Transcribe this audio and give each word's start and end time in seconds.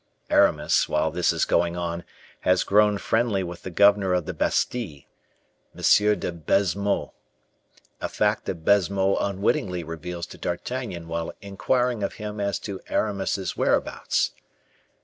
Aramis, 0.31 0.89
while 0.89 1.11
this 1.11 1.31
is 1.31 1.45
going 1.45 1.77
on, 1.77 2.03
has 2.39 2.63
grown 2.63 2.97
friendly 2.97 3.43
with 3.43 3.61
the 3.61 3.69
governor 3.69 4.15
of 4.15 4.25
the 4.25 4.33
Bastile, 4.33 5.03
M. 5.75 6.17
de 6.19 6.31
Baisemeaux, 6.31 7.13
a 8.01 8.09
fact 8.09 8.45
that 8.45 8.65
Baisemeaux 8.65 9.17
unwittingly 9.17 9.83
reveals 9.83 10.25
to 10.25 10.39
D'Artagnan 10.39 11.07
while 11.07 11.33
inquiring 11.39 12.01
of 12.01 12.15
him 12.15 12.39
as 12.39 12.57
to 12.57 12.81
Aramis's 12.89 13.55
whereabouts. 13.55 14.31